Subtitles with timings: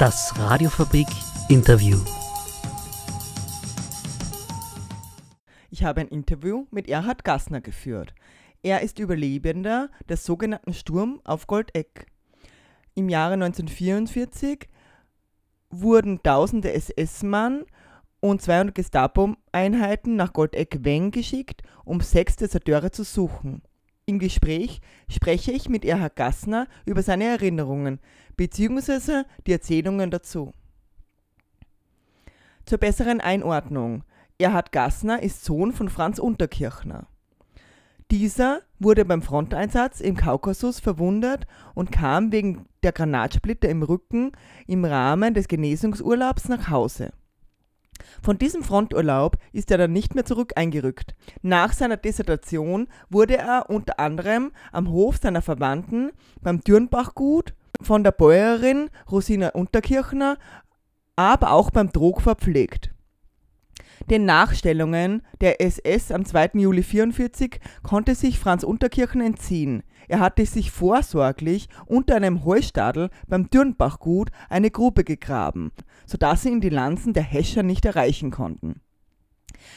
[0.00, 1.06] Das Radiofabrik
[1.48, 1.96] Interview.
[5.70, 8.12] Ich habe ein Interview mit Erhard Gassner geführt.
[8.64, 12.06] Er ist Überlebender des sogenannten Sturm auf Goldeck.
[12.94, 14.68] Im Jahre 1944
[15.70, 17.64] wurden tausende SS-Mann
[18.18, 23.62] und 200 Gestapo-Einheiten nach Goldeck-Weng geschickt, um sechs Deserteure zu suchen.
[24.06, 28.00] Im Gespräch spreche ich mit Erhard Gassner über seine Erinnerungen
[28.36, 29.24] bzw.
[29.46, 30.52] die Erzählungen dazu.
[32.66, 34.04] Zur besseren Einordnung.
[34.38, 37.06] Erhard Gassner ist Sohn von Franz Unterkirchner.
[38.10, 44.32] Dieser wurde beim Fronteinsatz im Kaukasus verwundet und kam wegen der Granatsplitter im Rücken
[44.66, 47.12] im Rahmen des Genesungsurlaubs nach Hause.
[48.22, 51.14] Von diesem Fronturlaub ist er dann nicht mehr zurück eingerückt.
[51.42, 56.10] Nach seiner Dissertation wurde er unter anderem am Hof seiner Verwandten
[56.42, 60.38] beim Dürnbachgut von der Bäuerin Rosina Unterkirchner,
[61.16, 62.90] aber auch beim Drog verpflegt.
[64.10, 66.50] Den Nachstellungen der SS am 2.
[66.54, 69.82] Juli 1944 konnte sich Franz Unterkirchen entziehen.
[70.08, 75.72] Er hatte sich vorsorglich unter einem Heustadel beim Dürnbachgut eine Grube gegraben,
[76.06, 78.82] sodass sie ihn die Lanzen der Häscher nicht erreichen konnten.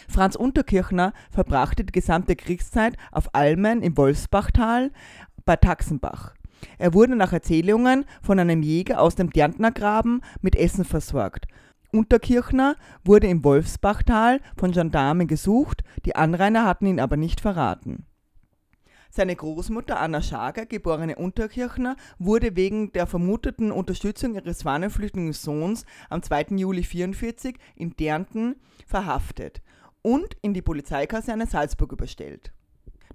[0.09, 4.92] Franz Unterkirchner verbrachte die gesamte Kriegszeit auf Almen im Wolfsbachtal
[5.45, 6.34] bei Taxenbach.
[6.78, 11.48] Er wurde nach Erzählungen von einem Jäger aus dem Därntnergraben mit Essen versorgt
[11.92, 18.06] Unterkirchner wurde im Wolfsbachtal von Gendarmen gesucht, die Anrainer hatten ihn aber nicht verraten.
[19.10, 26.22] Seine Großmutter Anna Schager, geborene Unterkirchner, wurde wegen der vermuteten Unterstützung ihres fahnenflüchtigen Sohns am
[26.22, 26.58] 2.
[26.58, 29.62] Juli 1944 in Dernten verhaftet
[30.02, 32.52] und in die Polizeikaserne Salzburg überstellt.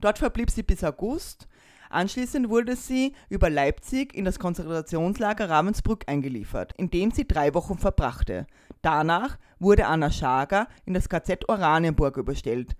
[0.01, 1.47] Dort verblieb sie bis August
[1.93, 7.77] Anschließend wurde sie über Leipzig in das Konzentrationslager Ravensbrück eingeliefert, in dem sie drei Wochen
[7.77, 8.47] verbrachte.
[8.81, 12.77] Danach wurde Anna Schager in das KZ Oranienburg überstellt,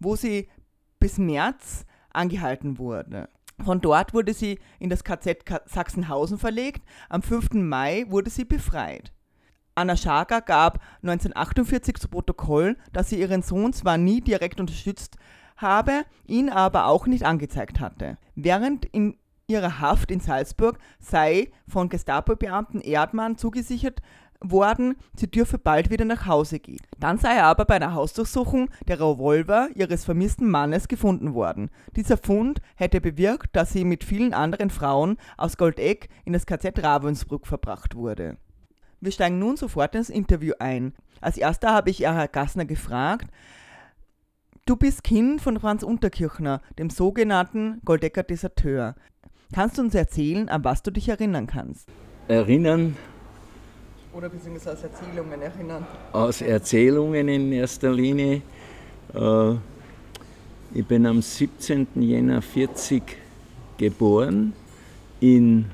[0.00, 0.48] wo sie
[0.98, 1.84] bis März
[2.14, 3.28] angehalten wurde.
[3.62, 6.82] Von dort wurde sie in das KZ Sachsenhausen verlegt.
[7.10, 7.52] Am 5.
[7.52, 9.12] Mai wurde sie befreit.
[9.74, 15.18] Anna Schager gab 1948 zu Protokoll, dass sie ihren Sohn zwar nie direkt unterstützt
[15.56, 18.18] habe, ihn aber auch nicht angezeigt hatte.
[18.34, 19.16] Während in
[19.48, 24.00] ihrer Haft in Salzburg sei von Gestapo-Beamten Erdmann zugesichert
[24.40, 26.82] worden, sie dürfe bald wieder nach Hause gehen.
[26.98, 31.70] Dann sei aber bei einer Hausdurchsuchung der Revolver ihres vermissten Mannes gefunden worden.
[31.94, 36.82] Dieser Fund hätte bewirkt, dass sie mit vielen anderen Frauen aus Goldeck in das KZ
[36.82, 38.36] Ravensbrück verbracht wurde.
[39.00, 40.92] Wir steigen nun sofort ins Interview ein.
[41.20, 43.30] Als erster habe ich Herr Gassner gefragt,
[44.68, 48.96] Du bist Kind von Franz Unterkirchner, dem sogenannten Goldecker Deserteur.
[49.54, 51.88] Kannst du uns erzählen, an was du dich erinnern kannst?
[52.26, 52.96] Erinnern?
[54.12, 55.86] Oder beziehungsweise aus Erzählungen erinnern?
[56.10, 58.42] Aus Erzählungen in erster Linie.
[59.14, 59.52] Äh,
[60.74, 61.86] ich bin am 17.
[62.02, 63.04] Jänner 40
[63.78, 64.52] geboren
[65.20, 65.66] in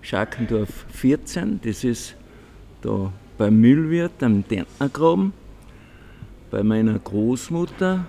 [0.00, 1.60] Schakendorf 14.
[1.62, 2.16] Das ist
[2.82, 5.32] da beim Müllwirt am Dentnergraben
[6.50, 8.06] bei meiner Großmutter.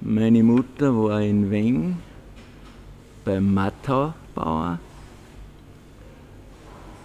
[0.00, 1.96] Meine Mutter war in Weng
[3.24, 4.78] beim Mattaubauer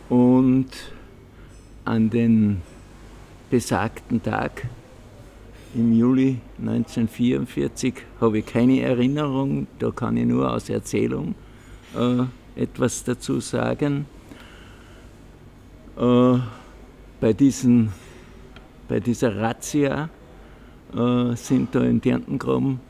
[0.10, 0.68] und
[1.86, 2.62] an den
[3.50, 4.68] besagten Tag
[5.74, 11.34] im Juli 1944 habe ich keine Erinnerung, da kann ich nur aus Erzählung
[11.96, 14.06] äh, etwas dazu sagen.
[15.98, 16.40] Äh,
[17.22, 17.94] bei diesen
[18.92, 20.10] bei dieser Razzia
[20.94, 22.82] äh, sind da in Derntengraben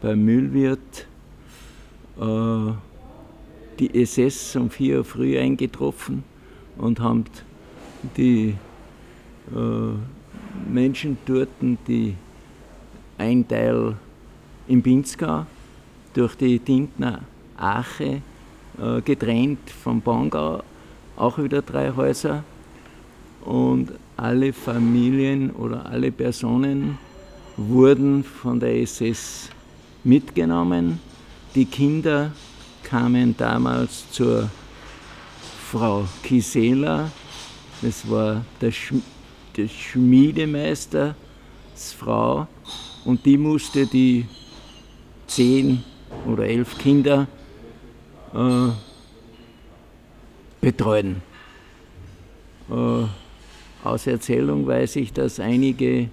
[0.00, 1.08] beim Müllwirt
[2.16, 2.72] äh,
[3.80, 6.22] die SS um 4 Uhr früh eingetroffen
[6.78, 7.24] und haben
[8.16, 8.54] die
[9.52, 12.14] äh, Menschen dort, die
[13.18, 13.96] ein Teil
[14.68, 15.44] im Pinzgau
[16.14, 17.22] durch die Tintner
[17.56, 18.22] Ache
[18.80, 20.62] äh, getrennt vom Bangau,
[21.16, 22.44] auch wieder drei Häuser.
[23.46, 26.98] Und alle Familien oder alle Personen
[27.56, 29.48] wurden von der SS
[30.02, 30.98] mitgenommen.
[31.54, 32.32] Die Kinder
[32.82, 34.50] kamen damals zur
[35.70, 37.10] Frau Kisela,
[37.82, 38.94] das war der, Sch
[39.56, 41.14] der Schmiedemeisters
[41.98, 42.46] Frau,
[43.04, 44.26] und die musste die
[45.26, 45.84] zehn
[46.26, 47.26] oder elf Kinder
[48.34, 48.68] äh,
[50.60, 51.22] betreuen.
[52.70, 53.25] Äh,
[53.86, 56.08] aus Erzählung weiß ich, dass einige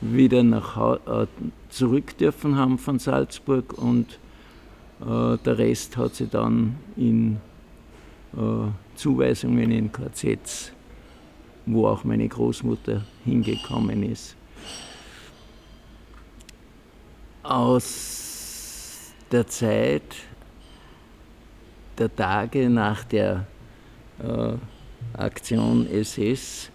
[0.00, 1.26] wieder nach, äh,
[1.68, 4.18] zurück dürfen haben von Salzburg und
[5.00, 7.38] äh, der Rest hat sich dann in
[8.34, 10.72] äh, Zuweisungen in KZs,
[11.66, 14.36] wo auch meine Großmutter hingekommen ist.
[17.42, 20.16] Aus der Zeit
[21.98, 23.46] der Tage nach der
[24.22, 24.52] äh,
[25.16, 26.70] Aktion SS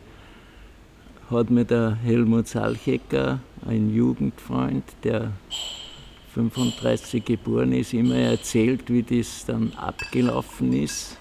[1.31, 5.31] hat mir der Helmut Salchecker, ein Jugendfreund, der
[6.33, 11.17] 35 geboren ist, immer erzählt, wie das dann abgelaufen ist.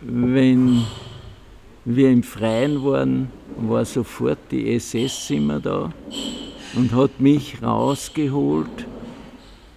[0.00, 0.84] Wenn
[1.84, 5.92] wir im Freien waren, war sofort die SS immer da
[6.76, 8.86] und hat mich rausgeholt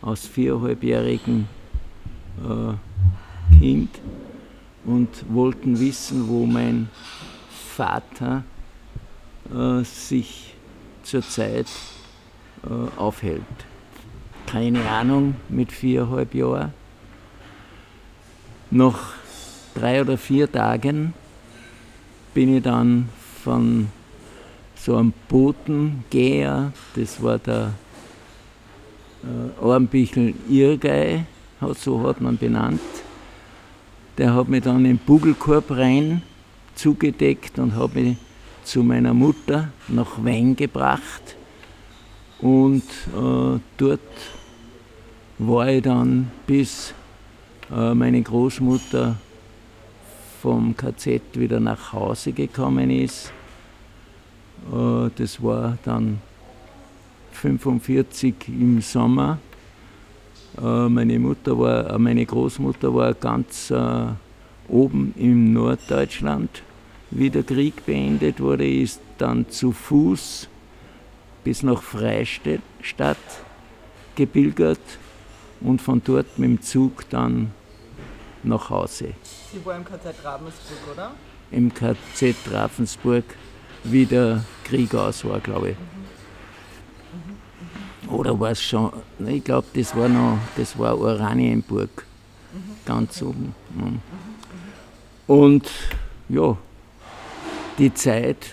[0.02, 1.48] aus viereinhalbjährigen
[2.44, 3.90] äh, Kind
[4.86, 6.90] und wollten wissen, wo mein
[7.76, 8.44] Vater
[9.52, 10.54] äh, sich
[11.02, 11.68] zurzeit
[12.64, 13.42] äh, aufhält.
[14.46, 16.74] Keine Ahnung, mit viereinhalb Jahren.
[18.70, 19.14] Nach
[19.74, 21.14] drei oder vier Tagen
[22.34, 23.10] bin ich dann
[23.44, 23.88] von
[24.76, 27.74] so einem Botengeher, das war der
[29.24, 31.26] äh, Ornbichel Irgei,
[31.76, 32.82] so hat man benannt,
[34.18, 36.22] der hat mich dann im Bugelkorb rein
[36.76, 38.18] zugedeckt und hat mich
[38.64, 41.36] zu meiner Mutter nach Wein gebracht.
[42.40, 42.84] Und
[43.16, 44.00] äh, dort
[45.38, 46.94] war ich dann, bis
[47.72, 49.16] äh, meine Großmutter
[50.42, 53.32] vom KZ wieder nach Hause gekommen ist.
[54.72, 56.20] Äh, das war dann
[57.32, 59.40] 45 im Sommer.
[60.62, 64.06] Äh, meine Mutter war, äh, meine Großmutter war ganz äh,
[64.68, 66.64] oben im Norddeutschland,
[67.12, 70.48] wie der Krieg beendet wurde, ist dann zu Fuß
[71.44, 73.18] bis nach Freistadt
[74.16, 74.80] gepilgert
[75.62, 77.52] und von dort mit dem Zug dann
[78.44, 79.14] nach Hause.
[79.52, 81.12] Sie war im KZ Ravensburg, oder?
[81.52, 83.24] Im KZ Ravensburg,
[83.84, 85.78] wie der Krieg aus war, glaube ich.
[88.10, 88.92] Oder war es schon,
[89.26, 92.06] ich glaube, das war noch, das war Oranienburg,
[92.86, 93.56] ganz oben.
[95.28, 95.72] Und
[96.30, 96.58] ja,
[97.78, 98.52] die Zeit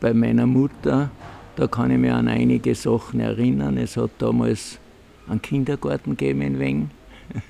[0.00, 1.10] bei meiner Mutter,
[1.56, 3.76] da kann ich mich an einige Sachen erinnern.
[3.76, 4.78] Es hat damals
[5.28, 6.90] einen Kindergarten gegeben in Weng.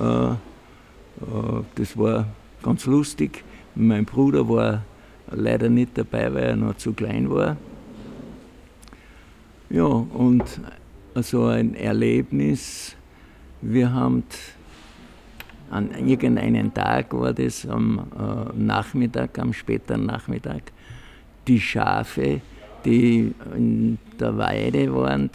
[0.00, 0.36] Äh, äh,
[1.74, 2.28] das war
[2.62, 3.42] ganz lustig.
[3.74, 4.84] Mein Bruder war
[5.32, 7.56] leider nicht dabei, weil er noch zu klein war.
[9.68, 10.44] Ja, und
[11.16, 12.94] so ein Erlebnis.
[13.60, 14.22] Wir haben
[15.70, 20.62] an irgendeinem Tag war das am äh, Nachmittag, am späten Nachmittag,
[21.46, 22.40] die Schafe,
[22.84, 25.30] die in der Weide waren,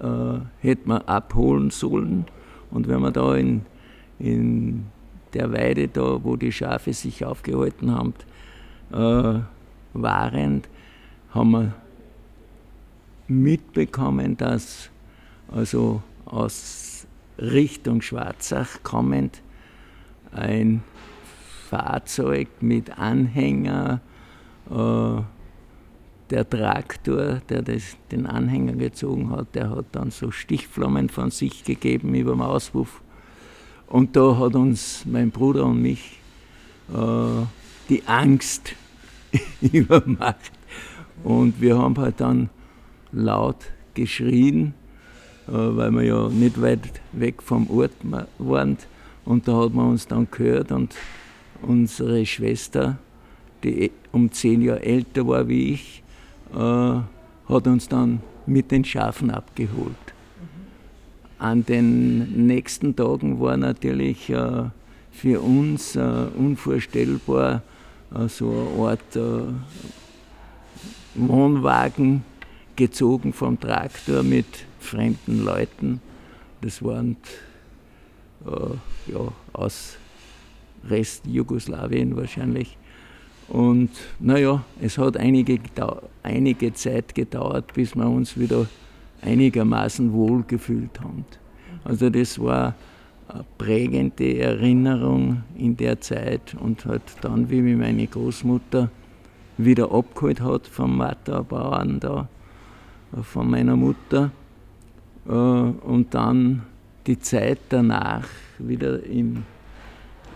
[0.00, 2.26] äh, hätte man abholen sollen.
[2.70, 3.62] Und wenn wir da in,
[4.18, 4.86] in
[5.34, 8.14] der Weide, da wo die Schafe sich aufgehalten haben,
[8.92, 9.40] äh,
[9.94, 10.62] waren,
[11.30, 11.72] haben wir
[13.26, 14.90] mitbekommen, dass
[15.50, 17.06] also aus
[17.38, 19.40] Richtung Schwarzach kommend
[20.32, 20.82] ein
[21.68, 24.00] Fahrzeug mit Anhänger,
[24.70, 25.22] äh,
[26.30, 31.64] der Traktor, der das, den Anhänger gezogen hat, der hat dann so Stichflammen von sich
[31.64, 33.02] gegeben über dem Auspuff.
[33.86, 36.18] Und da hat uns mein Bruder und mich
[36.92, 37.44] äh,
[37.88, 38.74] die Angst
[39.62, 40.52] übermacht.
[41.24, 42.50] Und wir haben halt dann
[43.12, 44.74] laut geschrien,
[45.48, 47.94] äh, weil wir ja nicht weit weg vom Ort
[48.38, 48.76] waren.
[49.28, 50.94] Und da hat man uns dann gehört und
[51.60, 52.96] unsere Schwester,
[53.62, 56.02] die um zehn Jahre älter war wie ich,
[56.54, 59.92] äh, hat uns dann mit den Schafen abgeholt.
[61.38, 64.62] An den nächsten Tagen war natürlich äh,
[65.12, 67.62] für uns unvorstellbar
[68.28, 69.52] so eine Art
[71.14, 72.24] Wohnwagen
[72.76, 74.46] gezogen vom Traktor mit
[74.80, 76.00] fremden Leuten.
[76.62, 77.16] Das waren
[78.46, 79.96] äh, ja, aus
[80.88, 82.76] Rest Jugoslawien wahrscheinlich.
[83.48, 83.90] Und
[84.20, 85.58] naja, es hat einige,
[86.22, 88.66] einige Zeit gedauert, bis wir uns wieder
[89.22, 91.24] einigermaßen wohl gefühlt haben.
[91.84, 92.74] Also das war
[93.28, 98.90] eine prägende Erinnerung in der Zeit und halt dann, wie mich meine Großmutter
[99.56, 102.28] wieder abgeholt hat vom Matterbauern da,
[103.22, 104.30] von meiner Mutter
[105.26, 106.62] äh, und dann
[107.08, 109.44] die Zeit danach wieder im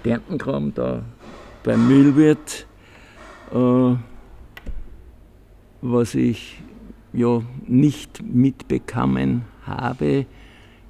[0.03, 1.03] Bernkram da
[1.63, 2.67] beim Mühlwirt,
[3.53, 3.95] äh,
[5.83, 6.61] was ich
[7.13, 10.25] ja nicht mitbekommen habe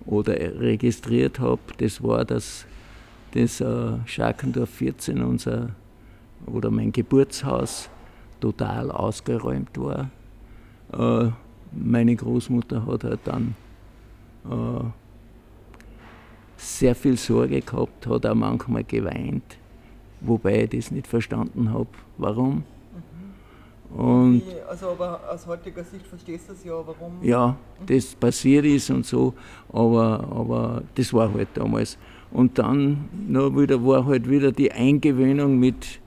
[0.06, 2.64] oder registriert habe, das war, dass
[3.34, 5.70] das äh, Schakendorf 14, unser
[6.46, 7.90] oder mein Geburtshaus,
[8.40, 10.10] total ausgeräumt war.
[10.92, 11.30] Äh,
[11.72, 13.54] meine Großmutter hat halt dann
[14.50, 15.01] äh,
[16.62, 19.56] sehr viel Sorge gehabt, hat auch manchmal geweint,
[20.20, 21.88] wobei ich das nicht verstanden habe,
[22.18, 22.64] warum.
[23.94, 27.12] Und also aber aus heutiger Sicht verstehst du es ja, warum?
[27.22, 29.34] Ja, das passiert ist und so,
[29.70, 31.98] aber, aber das war halt damals.
[32.30, 36.00] Und dann noch wieder, war halt wieder die Eingewöhnung mit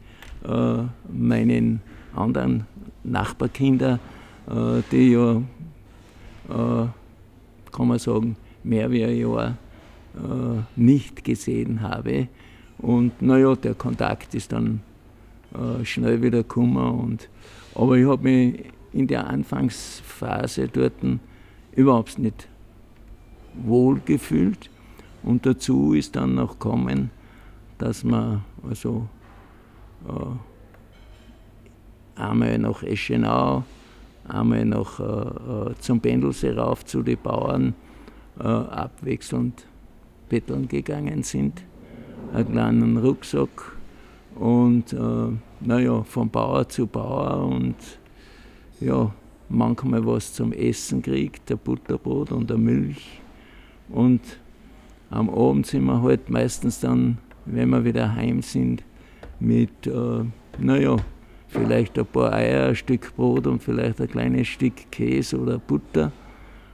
[0.48, 0.78] äh,
[1.12, 1.82] meinen
[2.16, 2.66] anderen
[3.04, 4.00] Nachbarkindern,
[4.50, 5.36] äh, die ja,
[6.50, 6.88] äh,
[7.72, 9.56] kann man sagen, mehr wie ein Jahr
[10.76, 12.28] nicht gesehen habe.
[12.78, 14.82] Und naja, der Kontakt ist dann
[15.54, 17.30] äh, schnell wieder gekommen und
[17.74, 20.94] aber ich habe mich in der Anfangsphase dort
[21.74, 22.48] überhaupt nicht
[23.54, 24.70] wohl gefühlt.
[25.24, 27.10] Und dazu ist dann noch gekommen,
[27.78, 29.08] dass man also
[30.08, 33.64] äh, einmal nach Eschenau,
[34.28, 37.74] einmal nach, äh, äh zum Pendelsee rauf zu den Bauern
[38.40, 39.66] äh, abwechselnd
[40.30, 41.64] betteln gegangen sind.
[42.34, 43.76] Einen kleinen Rucksack
[44.36, 47.76] und äh, naja, von Bauer zu Bauer und
[48.80, 49.12] ja,
[49.50, 53.22] manchmal was zum Essen kriegt, ein Butterbrot und eine Milch.
[53.90, 54.22] Und
[55.10, 58.84] am Abend sind wir halt meistens dann, wenn wir wieder heim sind,
[59.40, 60.24] mit, äh,
[60.60, 60.98] naja,
[61.48, 66.12] vielleicht ein paar Eier, ein Stück Brot und vielleicht ein kleines Stück Käse oder Butter.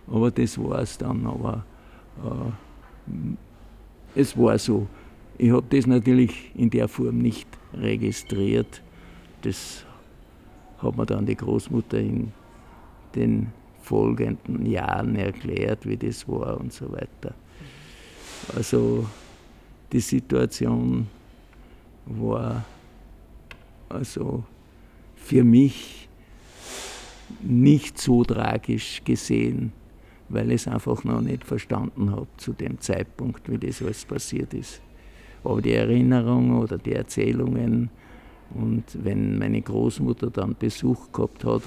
[0.07, 1.25] Aber das war es dann.
[1.25, 1.65] Aber
[2.23, 2.51] äh,
[4.15, 4.87] es war so.
[5.37, 8.81] Ich habe das natürlich in der Form nicht registriert.
[9.41, 9.85] Das
[10.77, 12.31] hat mir dann die Großmutter in
[13.15, 13.47] den
[13.81, 17.33] folgenden Jahren erklärt, wie das war und so weiter.
[18.55, 19.05] Also
[19.91, 21.07] die Situation
[22.05, 22.65] war
[23.89, 24.43] also
[25.15, 26.07] für mich
[27.41, 29.71] nicht so tragisch gesehen,
[30.33, 34.53] weil ich es einfach noch nicht verstanden habe zu dem Zeitpunkt, wie das alles passiert
[34.53, 34.81] ist.
[35.43, 37.89] Aber die Erinnerung oder die Erzählungen
[38.53, 41.63] und wenn meine Großmutter dann Besuch gehabt hat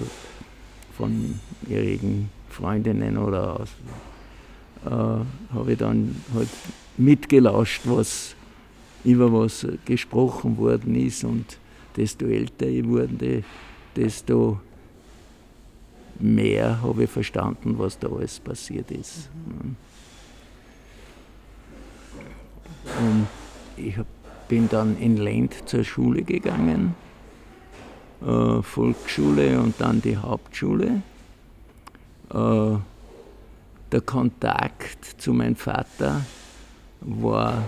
[0.95, 3.69] von ihren Freundinnen oder aus,
[4.85, 6.49] äh, habe ich dann halt
[6.97, 8.35] mitgelauscht, was
[9.03, 11.57] über was gesprochen worden ist und
[11.97, 13.43] desto älter ich wurde,
[13.95, 14.59] desto
[16.19, 19.29] mehr habe ich verstanden, was da alles passiert ist.
[19.33, 19.75] Mhm.
[22.99, 23.27] Und
[23.77, 23.95] ich
[24.47, 26.95] bin dann in Lend zur Schule gegangen,
[28.21, 31.01] äh, Volksschule und dann die Hauptschule.
[32.33, 32.77] Äh,
[33.91, 36.21] der Kontakt zu meinem Vater
[37.01, 37.63] war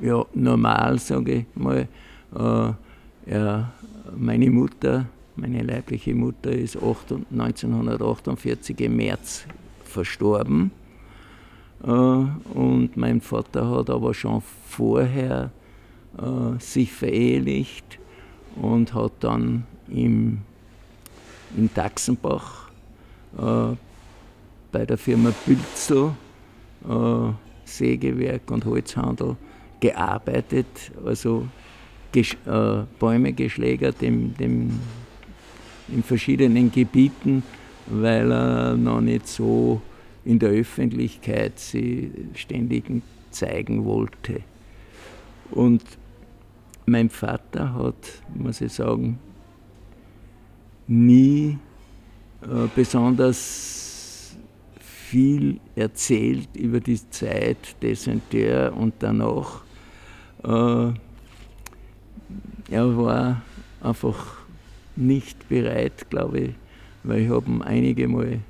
[0.00, 1.88] ja, normal, sage ich mal.
[2.34, 3.72] Äh, ja,
[4.16, 5.06] meine Mutter,
[5.40, 9.44] meine leibliche Mutter, ist 1948 im März
[9.84, 10.70] verstorben.
[11.82, 15.50] Äh, und mein Vater hat aber schon vorher
[16.18, 17.98] äh, sich verehelicht
[18.56, 20.38] und hat dann im,
[21.56, 22.68] in Daxenbach
[23.38, 23.74] äh,
[24.72, 26.12] bei der Firma Bülzel
[27.64, 29.36] Sägewerk und Holzhandel
[29.78, 30.66] gearbeitet,
[31.04, 31.46] also
[32.98, 34.80] Bäume geschlägert im, dem,
[35.92, 37.42] in verschiedenen Gebieten,
[37.86, 39.80] weil er noch nicht so
[40.24, 42.84] in der Öffentlichkeit sie ständig
[43.30, 44.42] zeigen wollte.
[45.50, 45.82] Und
[46.86, 49.18] mein Vater hat, muss ich sagen,
[50.86, 51.58] nie
[52.42, 54.36] äh, besonders
[54.78, 59.62] viel erzählt über die Zeit des und der und danach.
[60.44, 60.92] Äh,
[62.70, 63.42] er war
[63.80, 64.39] einfach
[65.00, 66.50] nicht bereit, glaube ich,
[67.02, 68.40] weil ich habe ihn einige Mal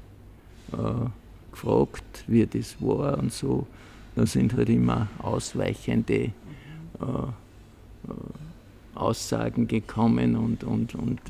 [0.72, 1.08] äh,
[1.50, 3.66] gefragt, wie das war und so.
[4.16, 6.32] Da sind halt immer ausweichende äh,
[7.00, 11.20] äh, Aussagen gekommen und, und, und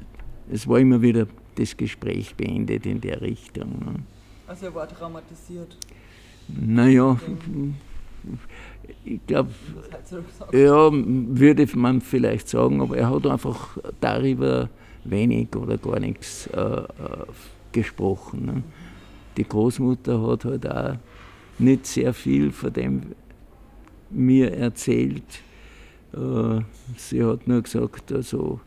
[0.51, 3.79] es war immer wieder das Gespräch beendet in der Richtung.
[3.79, 3.95] Ne.
[4.47, 5.77] Also er war traumatisiert?
[6.49, 7.17] Naja,
[9.05, 9.51] ich glaube,
[10.53, 14.69] ja, würde man vielleicht sagen, aber er hat einfach darüber
[15.05, 16.87] wenig oder gar nichts äh, äh
[17.73, 18.47] gesprochen.
[18.47, 18.63] Ne
[19.37, 20.97] die Großmutter hat halt auch
[21.59, 23.03] nicht sehr viel von dem
[24.11, 25.23] mir erzählt.
[26.13, 26.61] Äh,
[26.97, 28.61] sie hat nur gesagt, also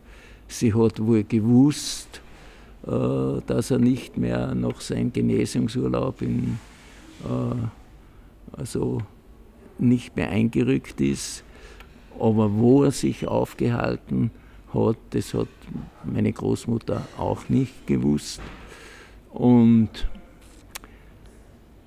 [0.48, 2.22] sie hat wohl gewusst,
[2.88, 6.60] äh, dass er nicht mehr nach seinem Genesungsurlaub in,
[7.26, 9.02] äh, also
[9.78, 11.44] nicht mehr eingerückt ist.
[12.20, 14.43] Aber wo er sich aufgehalten hat,
[15.12, 15.48] das hat
[16.04, 18.42] meine Großmutter auch nicht gewusst.
[19.32, 19.90] Und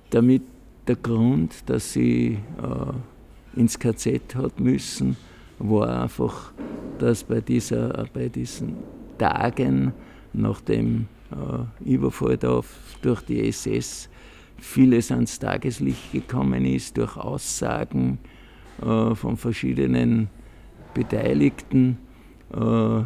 [0.09, 0.43] damit
[0.87, 5.17] der Grund, dass sie äh, ins KZ hat müssen,
[5.59, 6.53] war einfach,
[6.99, 8.75] dass bei, dieser, bei diesen
[9.17, 9.93] Tagen
[10.33, 12.61] nach dem äh, Überfall da
[13.01, 14.09] durch die SS
[14.57, 18.19] vieles ans Tageslicht gekommen ist durch Aussagen
[18.81, 20.29] äh, von verschiedenen
[20.93, 21.97] Beteiligten.
[22.53, 23.03] Äh,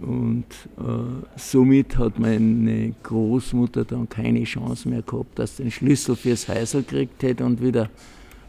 [0.00, 0.44] und
[0.78, 6.46] äh, somit hat meine Großmutter dann keine Chance mehr gehabt, dass sie den Schlüssel fürs
[6.46, 7.90] Häusl gekriegt hätte und wieder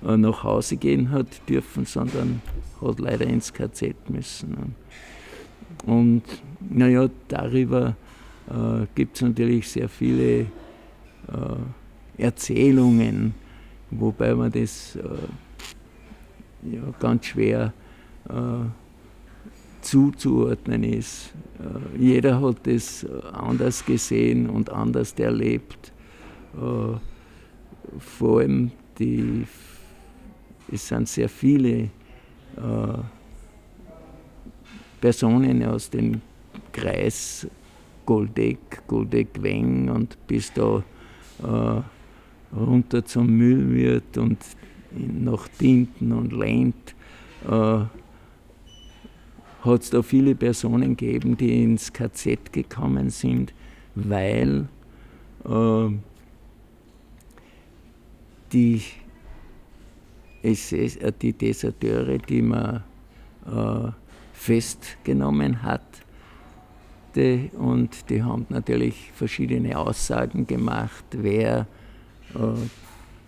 [0.06, 2.42] äh, nach Hause gehen hat dürfen, sondern
[2.82, 4.76] hat leider ins KZ müssen.
[5.86, 6.22] Und
[6.70, 7.96] naja, darüber
[8.48, 10.48] äh, gibt es natürlich sehr viele äh,
[12.18, 13.34] Erzählungen,
[13.90, 17.74] wobei man das äh, ja, ganz schwer
[18.30, 18.34] äh,
[19.82, 21.34] zuzuordnen ist.
[21.60, 25.92] Äh, jeder hat das anders gesehen und anders erlebt.
[28.00, 29.46] Vor allem die,
[30.72, 31.90] es sind sehr viele
[35.00, 36.22] Personen aus dem
[36.72, 37.48] Kreis
[38.10, 40.84] Goldeck, Goldeck-Weng und bis da
[41.44, 44.40] äh, runter zum Müllwirt und
[44.98, 46.96] nach Tinten und Lent
[47.48, 47.82] äh,
[49.62, 53.54] hat es da viele Personen gegeben, die ins KZ gekommen sind,
[53.96, 54.68] weil
[55.46, 55.90] äh,
[58.52, 58.82] die,
[60.42, 62.84] SS, äh, die Deserteure, die man
[63.46, 63.92] äh,
[64.34, 65.84] festgenommen hat,
[67.58, 71.68] und die haben natürlich verschiedene Aussagen gemacht, wer,
[72.34, 72.38] äh,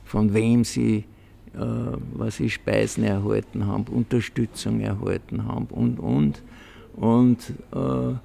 [0.06, 1.04] von wem sie,
[1.54, 6.42] was sie Speisen erhalten haben, Unterstützung erhalten haben und, und.
[6.96, 8.16] Und äh,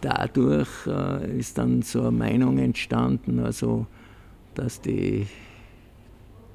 [0.00, 3.86] dadurch äh, ist dann so eine Meinung entstanden, also
[4.54, 5.26] dass, die,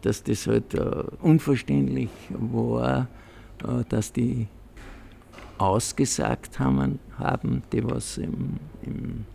[0.02, 3.08] dass das halt äh, unverständlich war,
[3.64, 4.48] äh, dass die
[5.58, 9.26] ausgesagt haben, haben die was im, im,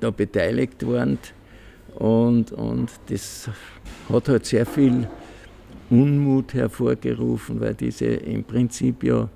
[0.00, 1.18] da beteiligt waren.
[1.96, 3.48] Und, und das
[4.10, 5.08] hat halt sehr viel
[5.88, 9.28] Unmut hervorgerufen, weil diese im Prinzip ja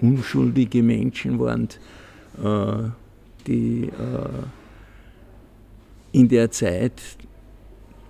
[0.00, 1.68] unschuldige Menschen waren,
[2.42, 2.88] äh,
[3.46, 4.42] die äh,
[6.12, 7.00] in der Zeit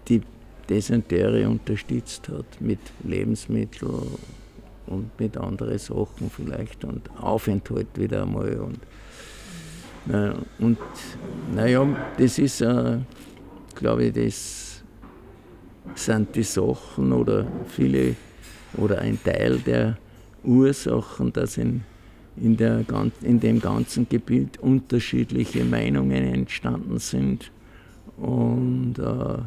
[0.09, 0.21] die
[0.69, 4.19] Desenteure unterstützt hat mit Lebensmitteln
[4.87, 8.61] und mit anderen Sachen vielleicht und Aufenthalt wieder einmal.
[8.61, 8.79] Und,
[10.59, 10.79] und
[11.55, 12.99] naja, das ist, äh,
[13.79, 14.83] glaube ich, das
[15.95, 18.17] sind die Sachen oder viele
[18.77, 19.97] oder ein Teil der
[20.45, 21.83] Ursachen, dass in,
[22.37, 22.85] in, der,
[23.23, 27.51] in dem ganzen Gebiet unterschiedliche Meinungen entstanden sind.
[28.17, 29.39] Und äh,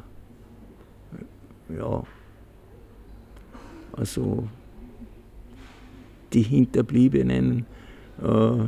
[1.77, 2.03] ja,
[3.93, 4.47] also
[6.33, 7.65] die Hinterbliebenen
[8.21, 8.65] äh,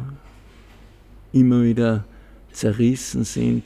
[1.32, 2.06] immer wieder
[2.52, 3.64] zerrissen sind.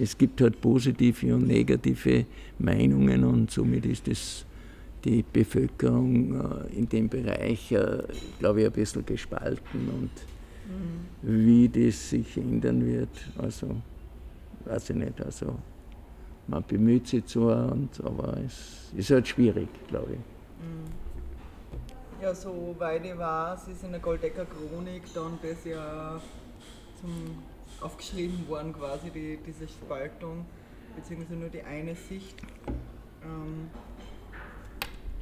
[0.00, 2.26] Es gibt halt positive und negative
[2.58, 4.46] Meinungen und somit ist es
[5.04, 8.02] die Bevölkerung äh, in dem Bereich, äh,
[8.38, 10.10] glaube ich, ein bisschen gespalten und
[10.66, 11.06] mhm.
[11.22, 13.76] wie das sich ändern wird, also
[14.64, 15.20] weiß ich nicht.
[15.20, 15.58] Also
[16.46, 20.18] man bemüht sich zwar, und, aber es ist halt schwierig, glaube ich.
[20.18, 22.22] Mhm.
[22.22, 26.20] Ja, soweit ich weiß, ist in der Goldecker Chronik dann das ja
[27.00, 27.12] zum,
[27.84, 30.46] aufgeschrieben worden, quasi die, diese Spaltung,
[30.96, 32.34] beziehungsweise nur die eine Sicht.
[33.22, 33.68] Ähm,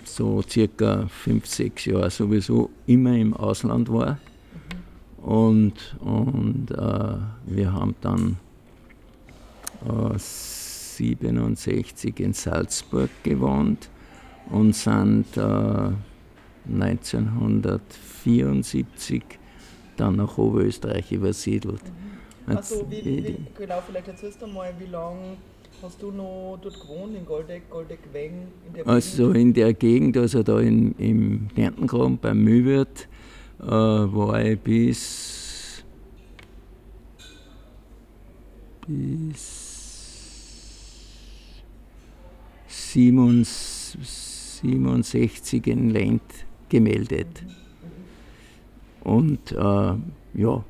[0.02, 4.18] so circa fünf, sechs Jahre sowieso immer im Ausland war.
[5.22, 7.16] Und, und äh,
[7.46, 8.38] wir haben dann
[9.86, 13.88] äh, 67 in Salzburg gewohnt
[14.50, 15.92] und sind äh,
[16.68, 19.22] 1974
[19.96, 21.84] dann nach Oberösterreich übersiedelt.
[21.84, 22.03] Mhm.
[22.46, 25.36] Also wie, wie, genau, vielleicht erzählst du mal, wie lange
[25.82, 28.46] Hast du noch dort gewohnt, in Goldeck, Goldeck-Weng?
[28.86, 33.06] Also in der Gegend, also da in, im Kärntengraben beim Mühlwirt,
[33.60, 35.84] äh, war ich bis,
[38.86, 39.84] bis
[42.68, 46.22] 67 in Lent
[46.68, 47.42] gemeldet.
[49.02, 49.94] Und äh,
[50.34, 50.64] ja,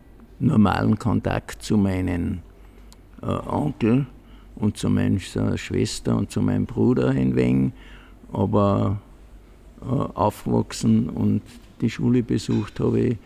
[0.46, 2.42] normalen Kontakt zu meinen
[3.22, 4.06] äh, Onkel
[4.56, 5.18] und zu meiner
[5.56, 7.72] Schwester und zu meinem Bruder in Weng,
[8.32, 9.00] aber
[9.82, 11.42] äh, aufgewachsen und
[11.80, 13.16] die Schule besucht habe ich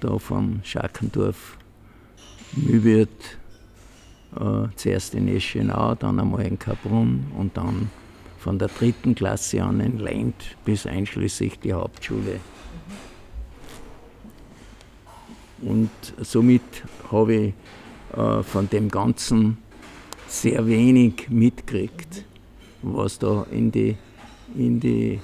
[0.00, 1.56] da von Schakendorf,
[2.56, 3.38] Mühlwirt,
[4.36, 7.90] äh, zuerst in Eschenau, dann einmal in Kabrunn und dann
[8.38, 12.40] von der dritten Klasse an in Lent bis einschließlich die Hauptschule.
[15.62, 16.62] Und somit
[17.10, 17.54] habe ich
[18.16, 19.58] äh, von dem Ganzen
[20.26, 22.24] sehr wenig mitgekriegt,
[22.82, 23.96] was da in, die,
[24.56, 25.20] in, die,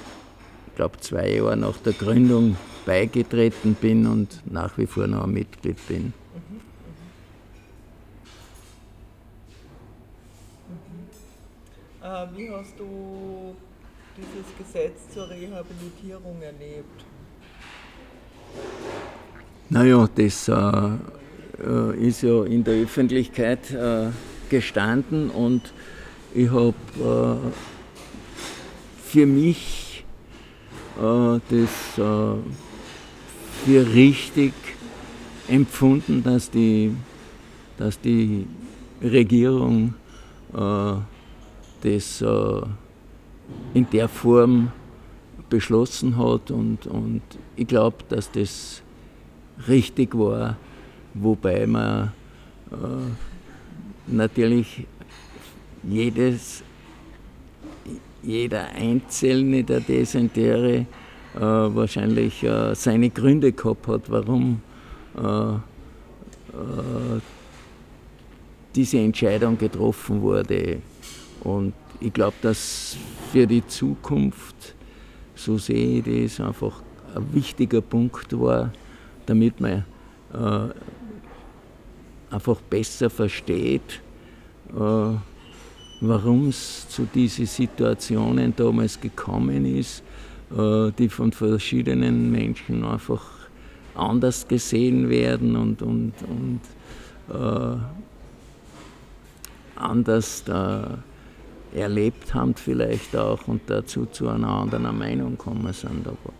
[0.68, 5.32] ich glaube zwei Jahre nach der Gründung beigetreten bin und nach wie vor noch ein
[5.32, 6.14] Mitglied bin.
[12.02, 13.56] Äh, wie hast du
[14.16, 17.06] dieses Gesetz zur Rehabilitierung erlebt?
[19.70, 24.10] Naja, das äh, äh, ist ja in der Öffentlichkeit äh,
[24.56, 25.74] gestanden und
[26.34, 27.52] ich habe äh,
[29.04, 30.06] für mich
[30.98, 32.38] äh, das äh,
[33.66, 34.54] für richtig
[35.48, 36.92] empfunden, dass die,
[37.78, 38.48] dass die
[39.02, 39.94] Regierung
[40.54, 40.94] äh,
[41.82, 42.62] das äh,
[43.74, 44.72] in der Form
[45.50, 47.22] beschlossen hat und, und
[47.56, 48.82] ich glaube, dass das
[49.68, 50.58] richtig war,
[51.14, 52.12] wobei man
[52.72, 53.35] äh,
[54.08, 54.86] natürlich
[55.84, 56.64] jedes,
[58.24, 60.86] jeder Einzelne der Desentere
[61.36, 64.62] äh, wahrscheinlich äh, seine Gründe gehabt hat, warum
[65.18, 65.60] äh, äh,
[68.76, 70.80] diese Entscheidung getroffen wurde.
[71.44, 72.98] Und ich glaube, dass
[73.32, 74.76] für die Zukunft,
[75.36, 76.82] so sehe ich das, einfach
[77.16, 78.72] ein wichtiger Punkt war,
[79.26, 79.86] damit man
[80.34, 80.70] äh,
[82.30, 84.02] einfach besser versteht,
[84.76, 85.18] äh,
[86.02, 90.04] warum es zu diesen Situationen damals gekommen ist,
[90.56, 93.22] äh, die von verschiedenen Menschen einfach
[93.96, 96.60] anders gesehen werden und, und, und
[97.30, 97.78] äh,
[99.76, 101.00] anders da
[101.74, 106.08] erlebt haben vielleicht auch und dazu zu einer anderen Meinung kommen sind.
[106.08, 106.34] Aber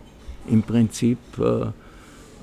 [0.48, 1.66] im Prinzip äh,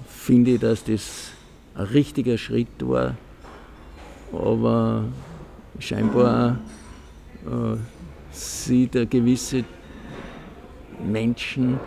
[0.07, 1.31] finde ich, dass das
[1.75, 3.15] ein richtiger Schritt war,
[4.33, 5.05] aber
[5.79, 6.57] scheinbar
[7.45, 7.77] äh,
[8.31, 9.63] sieht ein gewisse
[11.03, 11.79] Menschen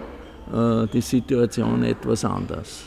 [0.53, 2.85] äh, die Situation etwas anders.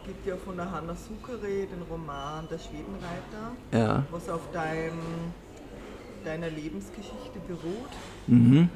[0.00, 4.04] Es gibt ja von der Hanna Suchere den Roman Der Schwedenreiter, ja.
[4.10, 4.92] was auf dein,
[6.24, 7.90] deiner Lebensgeschichte beruht.
[8.26, 8.56] Mhm.
[8.58, 8.68] Ähm,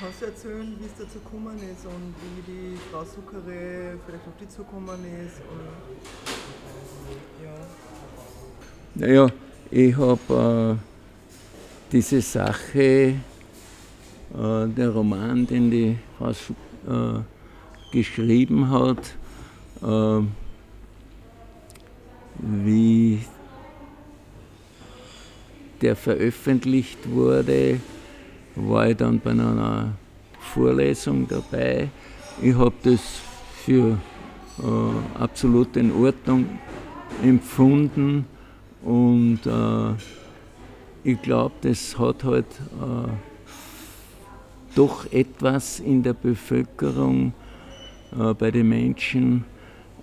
[0.00, 4.36] kannst du erzählen, wie es dazu gekommen ist und wie die Frau Suchere vielleicht auf
[4.40, 5.40] die zugekommen ist?
[5.50, 5.66] Und,
[7.44, 7.89] ja.
[8.94, 9.28] Naja,
[9.70, 13.14] ich habe äh, diese Sache, äh,
[14.34, 17.20] der Roman, den die Frau äh,
[17.92, 19.14] geschrieben hat,
[19.80, 20.24] äh,
[22.38, 23.20] wie
[25.80, 27.78] der veröffentlicht wurde,
[28.56, 29.92] war ich dann bei einer
[30.40, 31.88] Vorlesung dabei.
[32.42, 33.00] Ich habe das
[33.64, 33.98] für
[34.58, 36.58] äh, absolut in Ordnung
[37.22, 38.26] empfunden
[38.82, 39.94] und äh,
[41.02, 43.10] ich glaube, das hat halt äh,
[44.74, 47.32] doch etwas in der Bevölkerung,
[48.18, 49.44] äh, bei den Menschen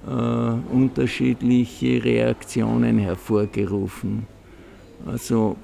[0.08, 4.26] äh, unterschiedliche Reaktionen hervorgerufen.
[5.06, 5.56] Also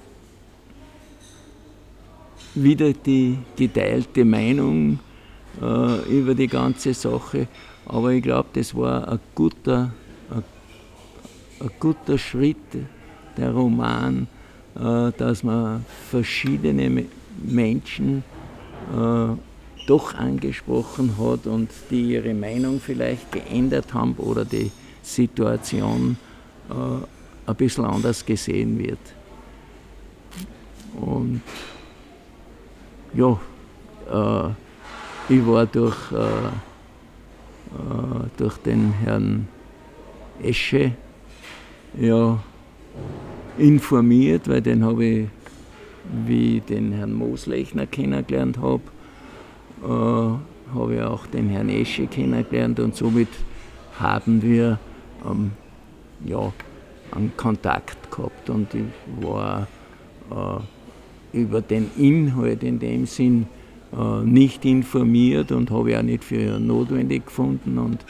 [2.56, 5.00] wieder die geteilte Meinung
[5.62, 7.48] äh, über die ganze Sache,
[7.86, 9.94] aber ich glaube, das war ein guter,
[10.30, 10.44] ein,
[11.60, 12.58] ein guter Schritt,
[13.38, 14.28] der Roman,
[14.76, 17.06] äh, dass man verschiedene
[17.44, 18.24] Menschen
[18.92, 26.18] äh, doch angesprochen hat und die ihre Meinung vielleicht geändert haben oder die Situation
[26.70, 29.00] äh, ein bisschen anders gesehen wird.
[31.00, 31.42] Und
[33.14, 33.40] ja,
[34.10, 36.50] äh, ich war durch, äh, äh
[38.38, 39.48] durch den Herrn
[40.42, 40.94] Esche
[42.00, 42.40] ja,
[43.58, 45.28] informiert, weil den habe ich,
[46.26, 48.82] wie ich den Herrn Moslechner kennengelernt habe,
[49.84, 53.30] äh, habe ich auch den Herrn Esche kennengelernt und somit
[54.00, 54.80] haben wir
[55.30, 55.52] ähm,
[56.26, 56.52] ja,
[57.12, 58.86] einen Kontakt gehabt und ich
[59.22, 59.68] war
[60.32, 63.48] äh, über den Inhalt in dem Sinn
[63.92, 67.78] äh, nicht informiert und habe ich auch nicht für notwendig gefunden.
[67.78, 68.06] Und,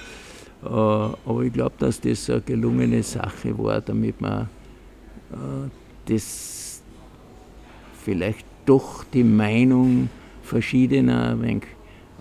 [0.63, 4.49] äh, aber ich glaube, dass das eine gelungene Sache war, damit man
[6.05, 6.81] das
[8.03, 10.09] vielleicht doch die Meinung
[10.43, 11.63] verschiedener ein wenig,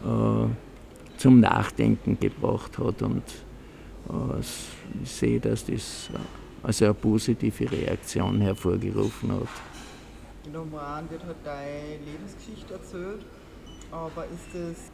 [0.05, 3.03] äh, zum Nachdenken gebracht hat.
[3.03, 3.23] Und
[4.09, 4.41] äh,
[5.03, 6.11] ich sehe, dass das
[6.63, 9.49] also eine positive Reaktion hervorgerufen hat.
[10.45, 13.25] In dem Roman wird halt deine Lebensgeschichte erzählt,
[13.91, 14.91] aber ist das,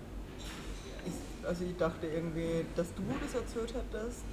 [1.07, 4.25] ist, also ich dachte irgendwie, dass du das erzählt hättest,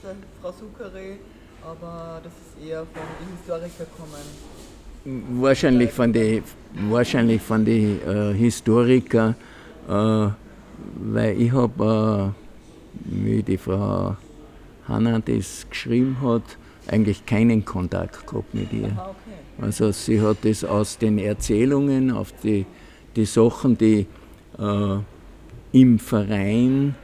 [0.41, 1.17] Frau Suchere,
[1.65, 5.41] aber das ist eher von den Historikern kommen.
[5.41, 6.43] Wahrscheinlich von den
[6.89, 9.35] wahrscheinlich von den äh, Historikern,
[9.87, 14.15] äh, weil ich habe, äh, wie die Frau
[14.87, 16.43] Hanna das geschrieben hat,
[16.87, 18.87] eigentlich keinen Kontakt gehabt mit ihr.
[18.87, 19.63] Aha, okay.
[19.65, 22.65] Also sie hat das aus den Erzählungen auf die,
[23.15, 24.05] die Sachen, die
[24.59, 24.97] äh,
[25.71, 26.95] im Verein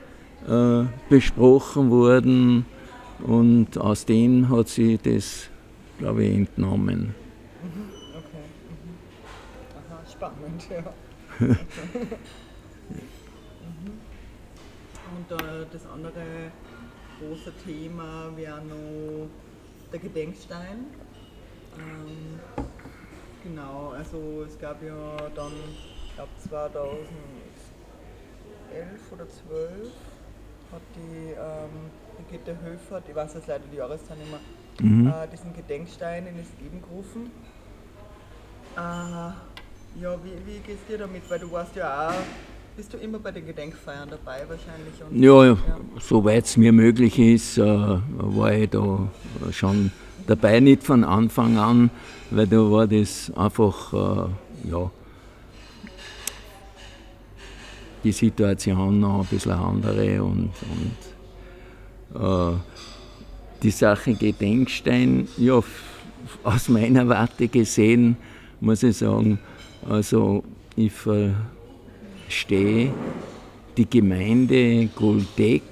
[0.48, 2.66] äh, besprochen wurden,
[3.24, 5.50] und aus denen hat sie das,
[5.98, 7.16] glaube ich, entnommen.
[8.12, 8.46] Okay.
[9.90, 10.84] Aha, spannend, ja.
[15.14, 16.52] Und äh, das andere
[17.20, 19.28] große Thema wäre noch
[19.92, 20.86] der Gedenkstein.
[21.78, 22.40] Ähm,
[23.44, 25.52] genau, also es gab ja dann,
[26.08, 27.08] ich glaube 2011
[29.12, 29.92] oder 12
[30.72, 31.92] hat die ähm,
[32.30, 35.08] Brigitte Höfer, ich weiß jetzt leider die Jahreszeit nicht mehr, mhm.
[35.08, 37.32] äh, diesen Gedenkstein in das Leben gerufen.
[38.76, 41.24] Äh, ja, wie, wie geht es dir damit?
[41.30, 42.14] Weil du warst ja auch,
[42.78, 44.94] bist du immer bei den Gedenkfeiern dabei wahrscheinlich?
[45.10, 45.58] Und, ja, ja,
[46.00, 49.08] soweit es mir möglich ist, äh, war ich da
[49.52, 49.92] schon
[50.28, 51.90] dabei, nicht von Anfang an,
[52.30, 54.92] weil da war das einfach, äh, ja,
[58.04, 61.11] die Situation noch ein bisschen andere und, und
[62.14, 65.62] die Sache Gedenkstein, ja,
[66.44, 68.18] aus meiner Warte gesehen,
[68.60, 69.40] muss ich sagen,
[69.88, 70.44] also
[70.76, 70.92] ich
[72.28, 72.92] verstehe
[73.78, 75.64] die Gemeinde Goldeck,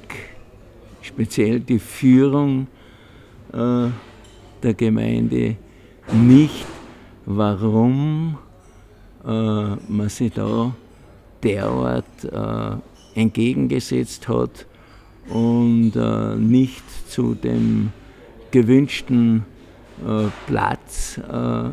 [1.01, 2.67] speziell die Führung
[3.53, 3.89] äh,
[4.63, 5.55] der Gemeinde,
[6.11, 6.65] nicht,
[7.25, 8.37] warum
[9.23, 10.73] äh, man sich da
[11.43, 14.65] derart äh, entgegengesetzt hat
[15.29, 17.91] und äh, nicht zu dem
[18.51, 19.45] gewünschten
[20.05, 21.69] äh, Platz äh,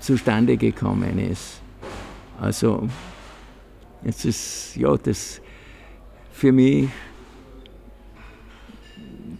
[0.00, 1.60] zustande gekommen ist.
[2.40, 2.88] Also
[4.04, 5.40] es ist ja das
[6.32, 6.88] für mich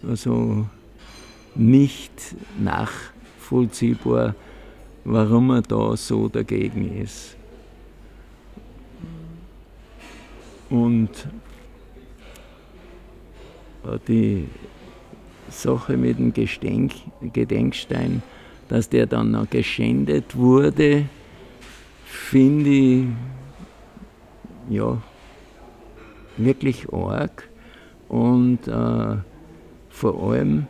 [0.07, 0.67] also
[1.55, 4.35] nicht nachvollziehbar,
[5.03, 7.35] warum er da so dagegen ist.
[10.69, 11.09] Und
[13.95, 14.47] die
[15.49, 18.21] Sache mit dem Gestenk, Gedenkstein,
[18.69, 21.05] dass der dann noch geschändet wurde,
[22.05, 23.05] finde ich
[24.69, 25.01] ja
[26.37, 27.47] wirklich arg
[28.09, 29.17] und äh,
[29.89, 30.67] vor allem,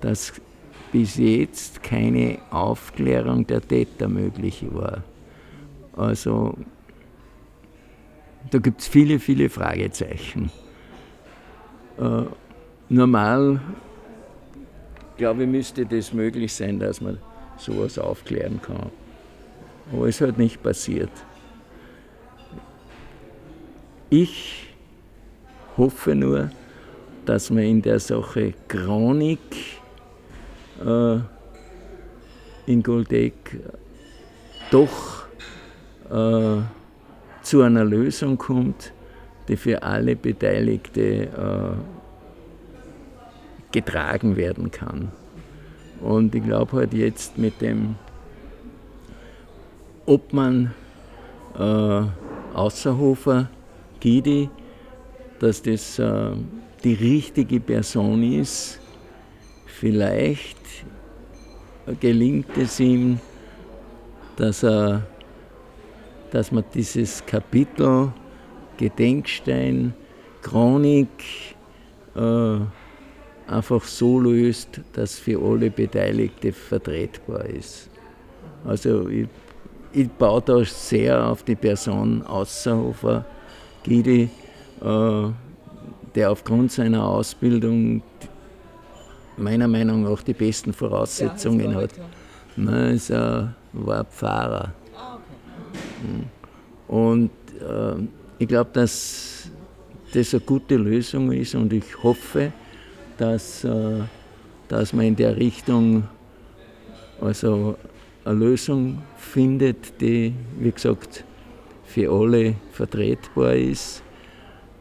[0.00, 0.32] dass
[0.92, 5.02] bis jetzt keine Aufklärung der Täter möglich war.
[5.94, 6.54] Also
[8.50, 10.50] da gibt es viele, viele Fragezeichen.
[11.98, 12.22] Äh,
[12.88, 13.60] normal,
[15.16, 17.18] glaube ich, müsste das möglich sein, dass man
[17.56, 18.90] sowas aufklären kann.
[19.92, 21.10] Aber es halt nicht passiert.
[24.10, 24.74] ich
[25.76, 26.50] hoffe nur,
[27.24, 29.40] dass man in der Sache Chronik
[30.84, 31.18] äh,
[32.66, 33.60] in Goldeck
[34.70, 35.26] doch
[36.10, 36.62] äh,
[37.42, 38.92] zu einer Lösung kommt,
[39.48, 41.28] die für alle Beteiligten äh,
[43.76, 45.12] getragen werden kann.
[46.00, 47.96] Und ich glaube halt jetzt mit dem
[50.06, 50.72] Obmann
[51.58, 52.02] äh,
[52.54, 53.50] Außerhofer
[54.00, 54.48] Gidi,
[55.40, 56.30] dass das äh,
[56.84, 58.80] die richtige Person ist.
[59.66, 60.56] Vielleicht
[62.00, 63.20] gelingt es ihm,
[64.36, 65.02] dass, er,
[66.30, 68.10] dass man dieses Kapitel
[68.78, 69.92] Gedenkstein,
[70.40, 71.08] Chronik
[72.14, 72.56] äh,
[73.46, 77.88] einfach so löst, dass für alle Beteiligten vertretbar ist.
[78.64, 79.28] Also ich,
[79.92, 83.24] ich baue da sehr auf die Person Außerhofer
[83.84, 84.28] Gidi,
[84.80, 85.28] äh,
[86.14, 88.02] der aufgrund seiner Ausbildung
[89.36, 91.90] meiner Meinung nach die besten Voraussetzungen ja, hat.
[92.56, 94.72] Nein, ist ein, war Pfarrer.
[94.96, 96.26] Ah, okay.
[96.88, 97.30] Und
[97.60, 98.02] äh,
[98.38, 99.50] ich glaube, dass
[100.12, 102.52] das eine gute Lösung ist und ich hoffe,
[103.18, 104.00] dass, äh,
[104.68, 106.04] dass man in der Richtung
[107.20, 107.76] also
[108.24, 111.24] eine Lösung findet, die, wie gesagt,
[111.84, 114.02] für alle vertretbar ist.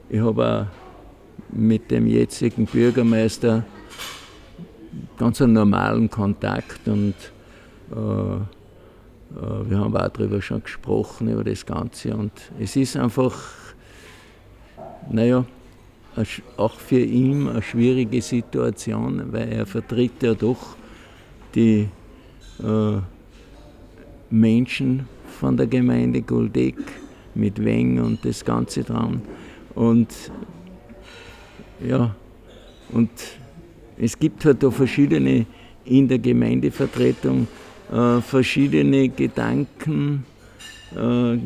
[0.10, 3.64] Ich habe auch mit dem jetzigen Bürgermeister
[5.18, 7.14] ganz einen normalen Kontakt und
[7.92, 12.16] äh, äh, wir haben auch darüber schon gesprochen, über das Ganze.
[12.16, 13.36] Und es ist einfach,
[15.10, 15.46] naja,
[16.58, 20.76] auch für ihn eine schwierige Situation, weil er vertritt ja doch
[21.54, 21.90] die
[22.64, 22.98] äh,
[24.30, 25.08] Menschen
[25.40, 26.78] von der Gemeinde Goldeck
[27.34, 29.22] mit Weng und das Ganze dran.
[29.74, 30.10] Und
[31.86, 32.16] ja,
[32.92, 33.10] und
[33.98, 35.46] es gibt halt da verschiedene
[35.84, 37.48] in der Gemeindevertretung
[37.92, 40.26] äh, verschiedene Gedanken
[40.96, 41.38] äh,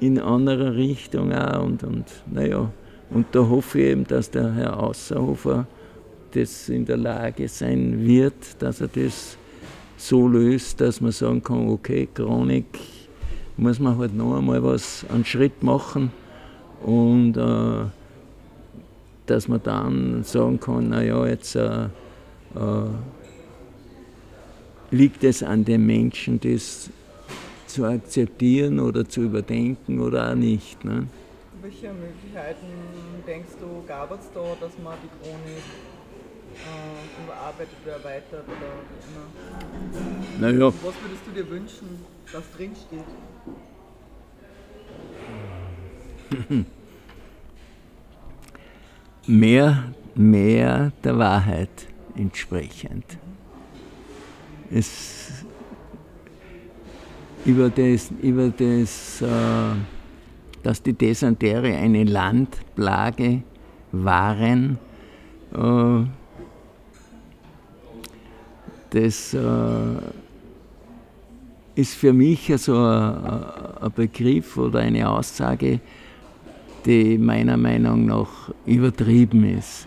[0.00, 2.70] in anderer Richtung auch und, und naja,
[3.10, 5.66] und da hoffe ich eben, dass der Herr Außerhofer
[6.32, 9.36] das in der Lage sein wird, dass er das
[9.96, 12.66] so löst, dass man sagen kann, okay, Chronik
[13.56, 16.12] muss man halt noch einmal was, einen Schritt machen
[16.84, 17.86] und äh,
[19.26, 21.88] dass man dann sagen kann, naja, jetzt äh, äh,
[24.90, 26.90] liegt es an den Menschen, das
[27.66, 30.84] zu akzeptieren oder zu überdenken oder auch nicht.
[30.84, 31.08] Ne?
[31.60, 32.66] Welche Möglichkeiten
[33.26, 35.64] denkst du, gab es da, dass man die Chronik
[36.54, 40.52] äh, überarbeitet oder erweitert oder wie immer?
[40.52, 40.66] Naja.
[40.66, 43.04] Was würdest du dir wünschen, dass drinsteht?
[49.26, 53.18] mehr, mehr der Wahrheit entsprechend.
[54.70, 55.44] Es,
[57.44, 59.74] über das, über das äh,
[60.62, 63.42] dass die Desantere eine Landplage
[63.92, 64.78] waren,
[65.54, 66.04] äh,
[68.90, 69.38] das äh,
[71.74, 75.80] ist für mich also ein Begriff oder eine Aussage,
[76.84, 79.86] die meiner Meinung nach übertrieben ist,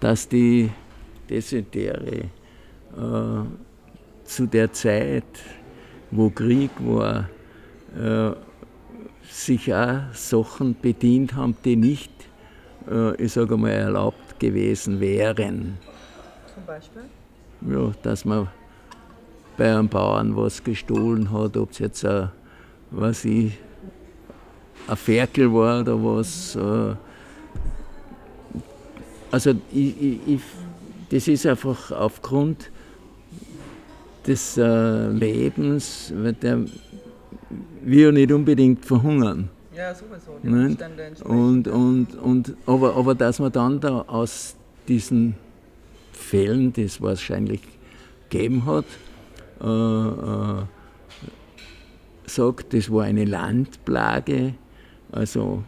[0.00, 0.70] dass die
[1.28, 2.28] Desertere äh,
[4.24, 5.24] zu der Zeit,
[6.10, 7.28] wo Krieg war,
[9.36, 12.10] sich auch Sachen bedient haben, die nicht,
[12.90, 15.76] äh, ich sage mal, erlaubt gewesen wären.
[16.54, 17.02] Zum Beispiel?
[17.68, 18.48] Ja, dass man
[19.56, 22.30] bei einem Bauern was gestohlen hat, ob es jetzt ein,
[22.90, 23.52] was ich,
[24.88, 26.56] ein Ferkel war oder was.
[26.56, 26.94] Äh,
[29.30, 30.40] also ich, ich, ich,
[31.10, 32.70] das ist einfach aufgrund
[34.26, 36.64] des äh, Lebens, weil der
[37.82, 39.48] wir nicht unbedingt verhungern.
[39.76, 40.38] Ja, sowieso.
[40.42, 44.56] Die und, und, und, aber, aber dass man dann da aus
[44.88, 45.34] diesen
[46.12, 47.60] Fällen, die es wahrscheinlich
[48.30, 48.86] gegeben hat,
[49.60, 50.62] äh, äh,
[52.26, 54.54] sagt, das war eine Landplage.
[55.12, 55.62] Also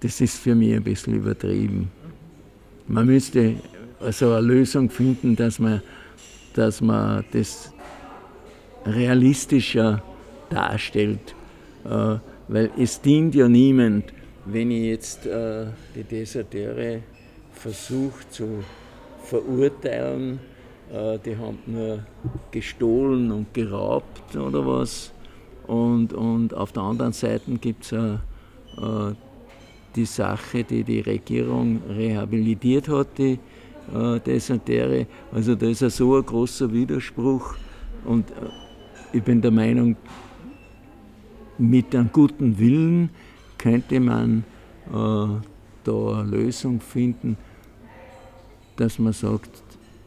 [0.00, 1.90] das ist für mich ein bisschen übertrieben.
[2.88, 3.54] Man müsste
[4.00, 5.82] also eine Lösung finden, dass man,
[6.54, 7.72] dass man das
[8.84, 10.02] realistischer
[10.52, 11.34] darstellt.
[11.84, 12.16] Äh,
[12.48, 14.12] weil es dient ja niemand,
[14.44, 17.00] wenn ich jetzt äh, die Deserteure
[17.52, 18.64] versuche zu
[19.24, 20.40] verurteilen,
[20.92, 22.00] äh, die haben nur
[22.50, 25.12] gestohlen und geraubt oder was.
[25.66, 27.94] Und, und auf der anderen Seite gibt es
[29.94, 33.38] die Sache, die die Regierung rehabilitiert hat, die
[33.94, 35.06] äh, Desertere.
[35.32, 37.54] Also da ist ja so ein großer Widerspruch
[38.04, 38.34] und äh,
[39.12, 39.96] ich bin der Meinung,
[41.58, 43.10] mit einem guten Willen
[43.58, 44.44] könnte man
[44.88, 44.92] äh,
[45.84, 47.36] da eine Lösung finden,
[48.76, 49.62] dass man sagt,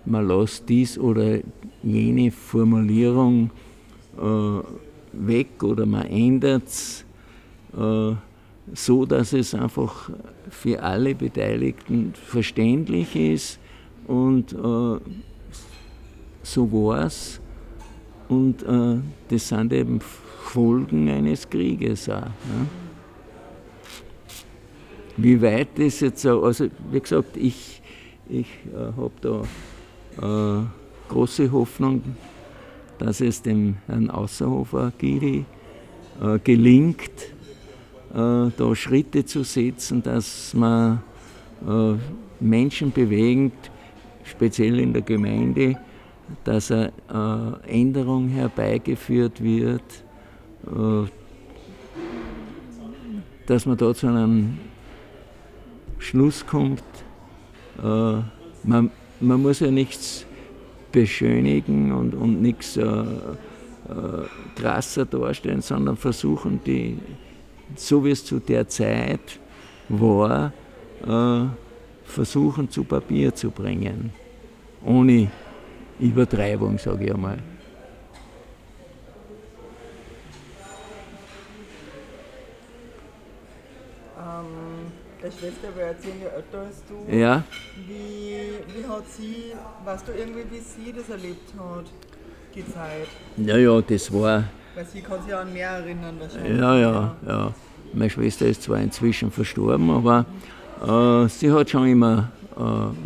[0.05, 1.39] man lässt dies oder
[1.83, 3.51] jene Formulierung
[4.17, 4.59] äh,
[5.13, 7.05] weg oder man ändert es
[7.77, 8.13] äh,
[8.73, 10.09] so, dass es einfach
[10.49, 13.59] für alle Beteiligten verständlich ist
[14.07, 14.99] und äh,
[16.43, 17.39] so war es.
[18.27, 18.97] Und äh,
[19.29, 19.99] das sind eben
[20.45, 22.21] Folgen eines Krieges auch.
[22.21, 22.67] Ne?
[25.17, 27.81] Wie weit das jetzt so, also wie gesagt, ich,
[28.27, 30.63] ich äh, habe da äh,
[31.09, 32.01] große Hoffnung,
[32.97, 35.45] dass es dem Herrn Außerhofer Gidi
[36.21, 37.33] äh, gelingt,
[38.13, 41.01] äh, da Schritte zu setzen, dass man
[41.67, 41.93] äh,
[42.39, 43.71] Menschen bewegt,
[44.23, 45.77] speziell in der Gemeinde,
[46.43, 46.91] dass eine
[47.67, 50.04] äh, Änderung herbeigeführt wird,
[53.45, 54.57] dass man da zu einem
[55.99, 56.83] Schluss kommt.
[57.81, 58.21] Äh,
[58.63, 60.25] man, man muss ja nichts
[60.91, 62.85] beschönigen und, und nichts äh, äh,
[64.55, 66.97] krasser darstellen, sondern versuchen, die,
[67.75, 69.39] so wie es zu der Zeit
[69.89, 70.53] war,
[71.05, 71.45] äh,
[72.05, 74.11] versuchen zu Papier zu bringen.
[74.83, 75.29] Ohne
[75.99, 77.39] Übertreibung, sage ich einmal.
[85.25, 87.15] der Schwester war ja zehn Jahre älter als du.
[87.15, 87.43] Ja.
[87.87, 89.53] Wie, wie hat sie,
[89.85, 91.85] weißt du irgendwie, wie sie das erlebt hat,
[92.55, 93.07] die Zeit?
[93.37, 94.45] Ja, ja, das war.
[94.73, 96.59] Weil sie kann sich an mehr erinnern wahrscheinlich.
[96.59, 97.53] Ja, ja, ja.
[97.93, 100.25] Meine Schwester ist zwar inzwischen verstorben, aber
[100.81, 102.61] äh, sie hat schon immer äh,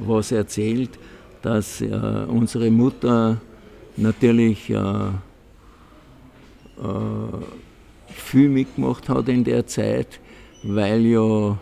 [0.07, 0.91] was erzählt,
[1.41, 1.87] dass äh,
[2.27, 3.37] unsere Mutter
[3.97, 5.19] natürlich äh, äh,
[8.07, 10.21] viel mitgemacht hat in der Zeit,
[10.63, 11.57] weil ja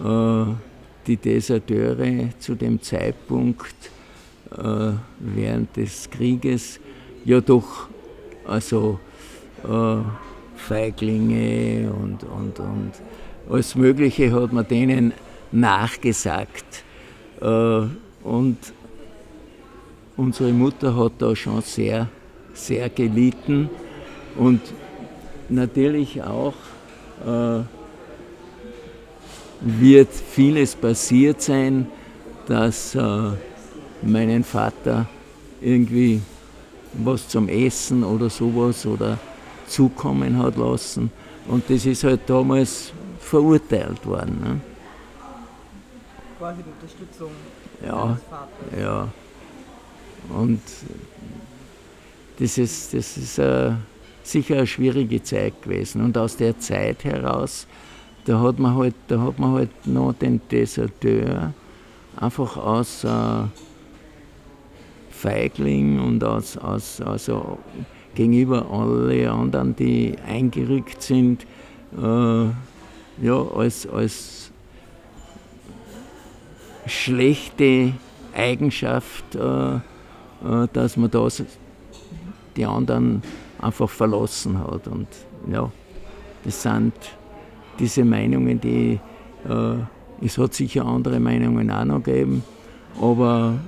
[0.00, 3.74] die Deserteure zu dem Zeitpunkt
[4.56, 6.80] äh, während des Krieges
[7.24, 7.88] ja doch
[8.46, 8.98] also
[9.64, 9.96] äh,
[10.56, 12.92] Feiglinge und, und, und
[13.48, 15.12] alles Mögliche hat man denen
[15.52, 16.84] nachgesagt.
[17.40, 18.58] Und
[20.16, 22.08] unsere Mutter hat da schon sehr,
[22.52, 23.70] sehr gelitten
[24.36, 24.60] und
[25.48, 26.54] natürlich auch
[29.60, 31.86] wird vieles passiert sein,
[32.46, 33.30] dass äh,
[34.02, 35.06] meinen Vater
[35.60, 36.20] irgendwie
[36.92, 39.18] was zum Essen oder sowas oder
[39.66, 41.12] zukommen hat lassen.
[41.46, 44.40] Und das ist halt damals verurteilt worden.
[44.42, 44.60] Ne?
[46.38, 47.30] Quasi die Unterstützung
[47.84, 48.18] ja,
[48.78, 49.08] Ja.
[50.28, 50.60] Und
[52.38, 53.72] das ist, das ist äh,
[54.22, 56.02] sicher eine schwierige Zeit gewesen.
[56.02, 57.66] Und aus der Zeit heraus
[58.24, 61.52] da hat man halt, da hat man halt noch den Deserteur
[62.16, 63.08] einfach aus äh,
[65.10, 67.58] Feigling und aus, aus also
[68.14, 71.46] gegenüber alle anderen, die eingerückt sind,
[71.96, 72.44] äh,
[73.22, 74.50] ja, als, als
[76.86, 77.92] schlechte
[78.34, 79.80] Eigenschaft, äh, äh
[80.72, 81.42] dass man das
[82.56, 83.22] die anderen
[83.60, 84.88] einfach verlassen hat.
[84.88, 85.06] Und
[85.50, 85.70] ja,
[86.44, 86.94] das sind
[87.80, 89.00] diese Meinungen, die
[89.48, 92.44] äh, es hat sicher andere Meinungen auch noch gegeben,
[93.00, 93.58] aber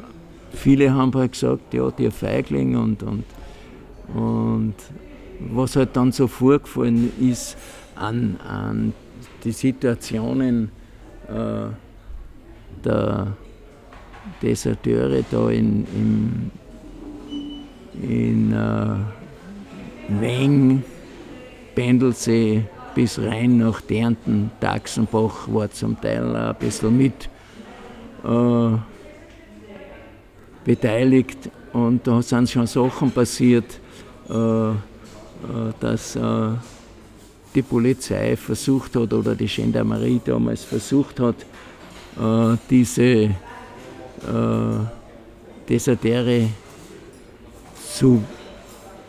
[0.52, 3.24] viele haben halt gesagt, ja, der Feigling und, und,
[4.14, 4.74] und
[5.50, 7.56] was halt dann so vorgefallen ist
[7.96, 8.92] an, an
[9.44, 10.70] die Situationen
[11.28, 11.68] äh,
[12.84, 13.36] der
[14.42, 16.50] Deserteure da in, in,
[18.02, 20.84] in äh, Weng,
[21.74, 22.64] Pendelsee,
[22.94, 27.28] bis rein nach Dernten, Dachsenbach war zum Teil ein bisschen mit
[28.24, 28.76] äh,
[30.64, 31.50] beteiligt.
[31.72, 33.80] Und da sind schon Sachen passiert,
[34.28, 34.74] äh, äh,
[35.80, 36.50] dass äh,
[37.54, 41.36] die Polizei versucht hat oder die Gendarmerie damals versucht hat,
[42.20, 43.34] äh, diese äh,
[45.68, 46.48] Desertere
[47.94, 48.22] zu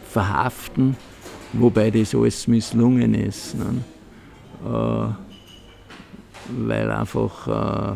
[0.09, 0.95] verhaften
[1.53, 3.55] wobei das alles misslungen ist.
[3.55, 3.83] Ne?
[4.65, 5.07] Äh,
[6.67, 7.95] weil einfach äh,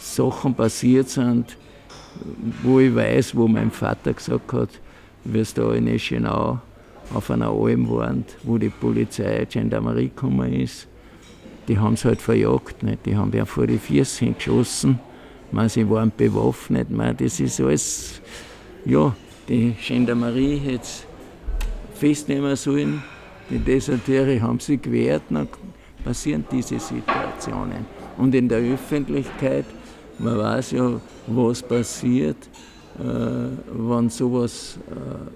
[0.00, 1.56] Sachen passiert sind,
[2.62, 4.68] wo ich weiß, wo mein Vater gesagt hat,
[5.32, 6.60] es da in Eschenau
[7.12, 10.88] auf einer Alm waren, wo die Polizei, Gendarmerie gekommen ist.
[11.68, 12.82] die haben es halt verjagt.
[12.82, 13.06] Nicht?
[13.06, 14.98] Die haben ja vor die Füße hingeschossen.
[15.52, 16.90] Man, sie waren bewaffnet.
[16.90, 18.20] Man, das ist alles,
[18.84, 19.14] ja,
[19.48, 21.06] die Gendarmerie hätte es
[21.96, 23.02] festnehmen sollen.
[23.50, 25.48] Die Deserteure haben sich gewehrt, dann
[26.04, 27.86] passieren diese Situationen.
[28.16, 29.64] Und in der Öffentlichkeit,
[30.18, 32.36] man weiß ja, was passiert,
[32.98, 33.02] äh,
[33.72, 35.30] wenn sowas äh,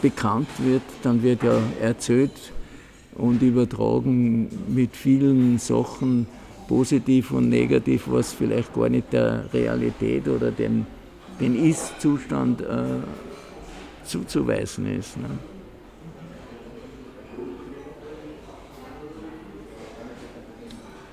[0.00, 2.52] bekannt wird, dann wird ja erzählt
[3.16, 6.26] und übertragen mit vielen Sachen,
[6.68, 10.86] positiv und negativ, was vielleicht gar nicht der Realität oder dem,
[11.40, 12.64] dem Ist-Zustand äh,
[14.04, 15.16] zuzuweisen ist.
[15.16, 15.28] Ne?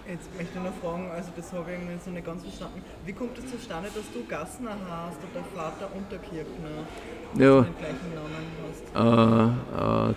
[0.09, 2.81] Jetzt möchte ich noch fragen, also das habe ich irgendwie so nicht ganz verstanden.
[3.05, 6.88] Wie kommt es zustande, dass du Gassner hast und der Vater Unterkirchner?
[7.35, 7.61] Ja.
[7.61, 10.09] Den gleichen Namen hast?
[10.09, 10.15] Äh, äh,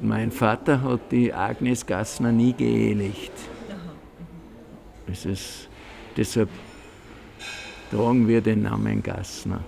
[0.00, 3.32] mein Vater hat die Agnes Gassner nie geehelicht.
[5.10, 5.68] Es ist,
[6.16, 6.48] deshalb
[7.90, 9.60] tragen wir den Namen Gassner.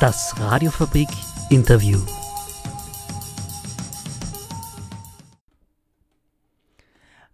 [0.00, 1.08] Das Radiofabrik
[1.50, 2.00] Interview.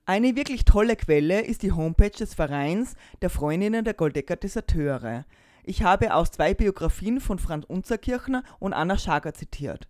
[0.05, 5.27] Eine wirklich tolle Quelle ist die Homepage des Vereins der Freundinnen der Goldecker Deserteure.
[5.63, 9.87] Ich habe aus zwei Biografien von Franz Unzerkirchner und Anna Schager zitiert.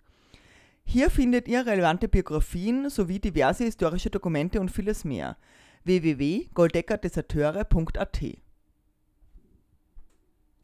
[0.84, 5.38] Hier findet ihr relevante Biografien sowie diverse historische Dokumente und vieles mehr.
[5.84, 8.45] www.goldeckerdeserteure.at